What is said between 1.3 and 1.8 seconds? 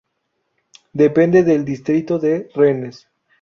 del